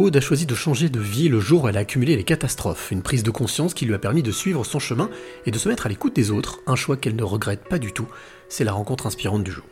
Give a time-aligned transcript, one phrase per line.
[0.00, 2.90] Aude a choisi de changer de vie le jour où elle a accumulé les catastrophes,
[2.90, 5.10] une prise de conscience qui lui a permis de suivre son chemin
[5.44, 7.92] et de se mettre à l'écoute des autres, un choix qu'elle ne regrette pas du
[7.92, 8.08] tout.
[8.48, 9.66] C'est la rencontre inspirante du jour.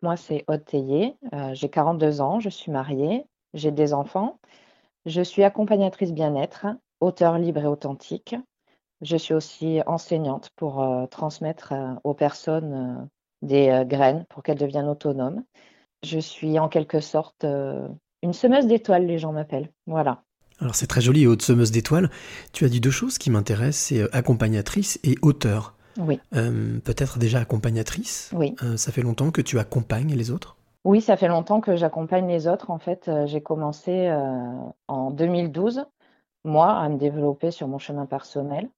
[0.00, 3.24] Moi, c'est Aude Théier, euh, j'ai 42 ans, je suis mariée,
[3.54, 4.38] j'ai des enfants,
[5.04, 6.66] je suis accompagnatrice bien-être,
[7.00, 8.36] auteur libre et authentique.
[9.00, 13.08] Je suis aussi enseignante pour euh, transmettre euh, aux personnes
[13.42, 15.42] des graines pour qu'elles deviennent autonomes.
[16.04, 17.44] Je suis en quelque sorte
[18.22, 19.70] une semeuse d'étoiles, les gens m'appellent.
[19.86, 20.22] Voilà.
[20.60, 22.08] Alors c'est très joli, haute semeuse d'étoiles.
[22.52, 25.74] Tu as dit deux choses qui m'intéressent, c'est euh, accompagnatrice et auteur.
[25.98, 26.20] Oui.
[26.34, 28.30] Euh, peut-être déjà accompagnatrice.
[28.32, 28.54] Oui.
[28.62, 30.56] Euh, ça fait longtemps que tu accompagnes les autres?
[30.84, 32.70] Oui, ça fait longtemps que j'accompagne les autres.
[32.70, 34.12] En fait, j'ai commencé
[34.88, 35.84] en 2012,
[36.44, 38.68] moi, à me développer sur mon chemin personnel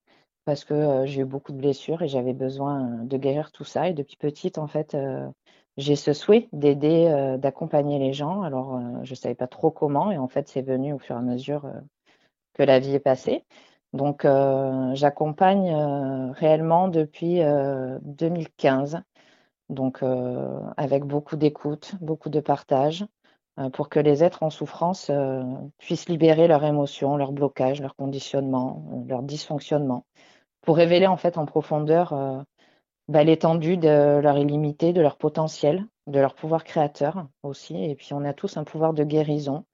[0.45, 3.88] parce que j'ai eu beaucoup de blessures et j'avais besoin de guérir tout ça.
[3.88, 4.95] Et depuis petite, en fait,
[5.77, 8.42] j'ai ce souhait d'aider, euh, d'accompagner les gens.
[8.42, 11.16] Alors, euh, je ne savais pas trop comment et en fait, c'est venu au fur
[11.16, 11.80] et à mesure, euh,
[12.55, 13.45] que la vie est passée.
[13.92, 14.27] Donc,
[14.95, 15.73] j'accompagne,
[16.32, 17.40] réellement depuis,
[18.02, 19.02] 2015.
[19.68, 20.02] Donc,
[20.76, 23.07] avec beaucoup d'écoute, beaucoup de partage,
[23.73, 25.13] pour que les êtres en souffrance,
[25.79, 30.07] puissent libérer leurs émotions, leurs blocages, leurs conditionnements, leurs dysfonctionnements,
[30.60, 32.45] pour révéler en fait en profondeur,
[33.09, 37.83] bah, l'étendue de leur illimité, de leur potentiel, de leur pouvoir créateur aussi.
[37.83, 39.65] Et puis, on a tous un pouvoir de guérison.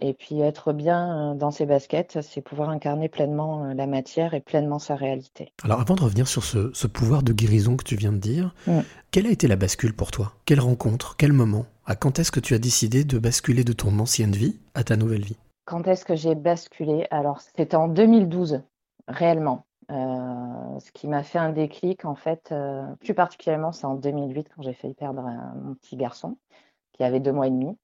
[0.00, 4.32] Et puis, être bien euh, dans ses baskets, c'est pouvoir incarner pleinement euh, la matière
[4.32, 5.52] et pleinement sa réalité.
[5.62, 8.80] Alors, avant de revenir sur ce, pouvoir de guérison que tu viens de dire, mm.
[9.10, 10.32] quelle a été la bascule pour toi?
[10.46, 11.16] Quelle rencontre?
[11.18, 11.66] Quel moment?
[11.84, 14.96] À quand est-ce que tu as décidé de basculer de ton ancienne vie à ta
[14.96, 15.36] nouvelle vie?
[15.66, 17.06] Quand est-ce que j'ai basculé?
[17.10, 18.62] Alors, c'était en 2012,
[19.08, 19.66] réellement.
[19.90, 24.48] Euh, ce qui m'a fait un déclic, en fait, euh, plus particulièrement, c'est en 2008
[24.54, 25.22] quand j'ai failli perdre
[25.56, 26.38] mon petit garçon
[26.92, 27.76] qui avait deux mois et demi.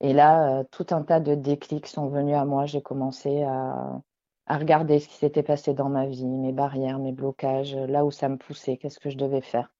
[0.00, 2.66] Et là, euh, tout un tas de déclics sont venus à moi.
[2.66, 4.00] J'ai commencé à,
[4.48, 8.28] regarder ce qui s'était passé dans ma vie, mes barrières, mes blocages, là où ça
[8.28, 9.72] me poussait, qu'est-ce que je devais faire.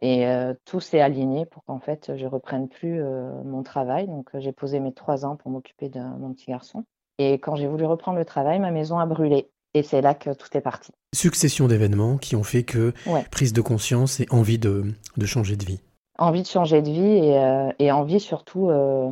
[0.00, 0.24] Et
[0.64, 3.02] tout s'est aligné pour qu'en fait, je reprenne plus
[3.44, 4.06] mon travail.
[4.06, 6.84] Donc, j'ai posé mes trois ans pour m'occuper de mon petit garçon.
[7.18, 9.50] Et quand j'ai voulu reprendre le travail, ma maison a brûlé.
[9.74, 10.92] Et c'est là que tout est parti.
[11.14, 12.92] Succession d'événements qui ont fait que
[13.30, 14.84] prise de conscience et envie de,
[15.24, 15.80] changer de vie.
[16.18, 19.10] Envie de changer de vie et, euh, envie surtout euh,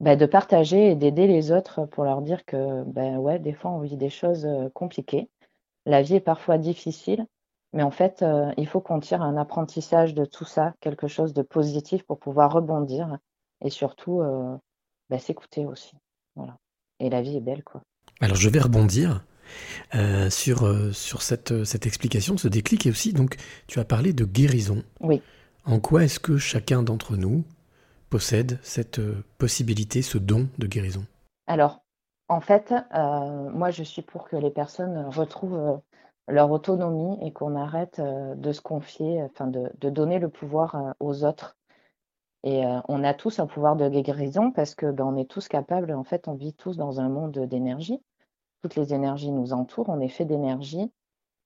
[0.00, 3.70] bah, de partager et d'aider les autres pour leur dire que ben ouais, des fois
[3.70, 5.30] on vit des choses euh, compliquées.
[5.86, 7.26] La vie est parfois difficile,
[7.72, 8.24] mais en fait,
[8.56, 12.52] il faut qu'on tire un apprentissage de tout ça, quelque chose de positif pour pouvoir
[12.52, 13.18] rebondir
[13.64, 14.22] et surtout
[15.10, 15.96] bah, s'écouter aussi.
[16.36, 16.56] Voilà.
[17.00, 17.82] Et la vie est belle, quoi.
[18.20, 19.24] Alors je vais rebondir
[19.94, 22.86] euh, sur, euh, sur cette, cette explication, ce déclic.
[22.86, 23.36] Et aussi, donc,
[23.66, 24.82] tu as parlé de guérison.
[25.00, 25.22] Oui.
[25.64, 27.44] En quoi est-ce que chacun d'entre nous
[28.10, 31.04] possède cette euh, possibilité, ce don de guérison?
[31.46, 31.82] Alors,
[32.28, 32.72] en fait,
[33.52, 35.80] moi, je suis pour que les personnes retrouvent
[36.28, 41.24] leur autonomie et qu'on arrête de se confier, enfin, de, de donner le pouvoir aux
[41.24, 41.58] autres.
[42.42, 45.92] Et on a tous un pouvoir de guérison parce que ben, on est tous capables,
[45.92, 48.00] en fait, on vit tous dans un monde d'énergie
[48.62, 50.90] toutes les énergies nous entourent, on est fait d'énergie,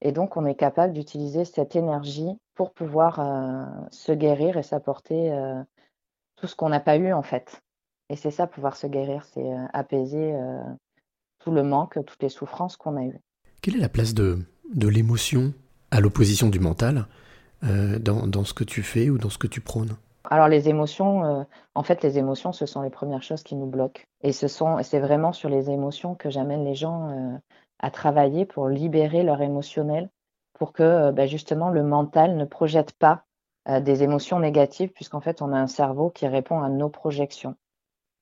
[0.03, 5.33] et donc on est capable d'utiliser cette énergie pour pouvoir euh, se guérir et s'apporter
[5.33, 5.63] euh,
[6.37, 7.63] tout ce qu'on n'a pas eu en fait.
[8.09, 10.35] Et c'est ça, pouvoir se guérir, c'est euh, apaiser
[11.41, 13.19] tout le manque, toutes les souffrances qu'on a eues.
[13.63, 14.39] Quelle est la place de,
[14.75, 15.55] l'émotion
[15.91, 17.07] à l'opposition du mental
[17.63, 19.97] dans ce que tu fais ou dans ce que tu prônes?
[20.31, 21.45] Alors les émotions, euh,
[21.75, 24.03] en fait, les émotions, ce sont les premières choses qui nous bloquent.
[24.23, 27.39] Et ce sont, c'est vraiment sur les émotions que j'amène les gens euh,
[27.79, 30.11] à travailler pour libérer leur émotionnel,
[30.55, 33.23] pour que euh, bah, justement le mental ne projette pas
[33.81, 37.57] des émotions négatives, puisqu'en fait, on a un cerveau qui répond à nos projections.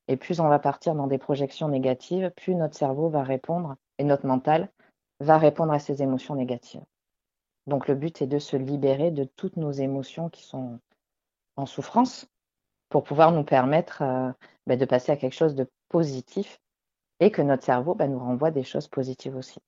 [0.09, 4.05] Et plus on va partir dans des projections négatives, plus notre cerveau va répondre et
[4.05, 4.71] notre mental
[5.21, 6.81] va répondre à ces émotions négatives.
[7.67, 10.79] Donc le but est de se libérer de toutes nos émotions qui sont
[11.57, 12.27] en souffrance
[12.89, 14.31] pour pouvoir nous permettre euh,
[14.67, 16.61] bah, de passer à quelque chose de positif
[17.21, 19.61] et que notre cerveau bah, nous renvoie des choses positives aussi.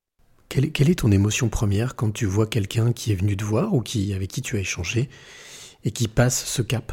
[0.49, 3.83] Quelle est, ton émotion première quand tu vois quelqu'un qui est venu te voir ou
[3.83, 5.11] qui, avec qui tu as échangé
[5.85, 6.93] et qui passe ce cap?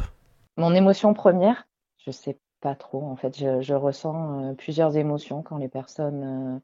[0.56, 1.66] Mon émotion première,
[1.98, 3.04] je ne sais pas trop.
[3.04, 6.60] En fait, je, ressens euh, plusieurs émotions quand les personnes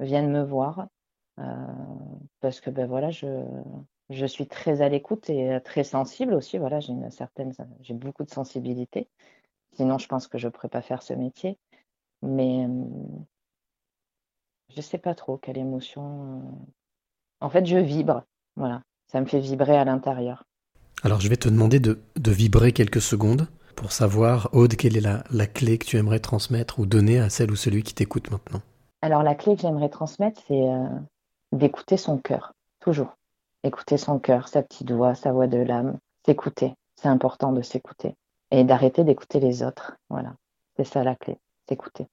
[0.00, 0.86] euh, viennent me voir.
[2.40, 3.26] Parce que ben voilà, je,
[4.10, 6.58] je suis très à l'écoute et euh, très sensible aussi.
[6.58, 9.08] Voilà, j'ai une certaine, j'ai beaucoup de sensibilité.
[9.76, 11.58] Sinon, je pense que je ne pourrais pas faire ce métier.
[12.22, 12.66] Mais
[14.70, 16.02] je ne sais pas trop quelle émotion.
[16.02, 16.40] Euh,
[17.40, 18.24] en fait, je vibre.
[18.56, 20.44] Voilà, ça me fait vibrer à l'intérieur.
[21.04, 23.46] Alors, je vais te demander de, vibrer quelques secondes
[23.76, 27.30] pour savoir, Aude, quelle est la, la clé que tu aimerais transmettre ou donner à
[27.30, 28.60] celle ou celui qui t'écoute maintenant.
[29.00, 30.88] Alors la clé que j'aimerais transmettre, c'est euh,
[31.52, 33.16] d'écouter son cœur, toujours.
[33.64, 36.74] Écouter son cœur, sa petite voix, sa voix de l'âme, s'écouter.
[36.96, 38.14] C'est important de s'écouter
[38.50, 39.96] et d'arrêter d'écouter les autres.
[40.08, 40.34] Voilà,
[40.76, 42.06] c'est ça la clé, s'écouter.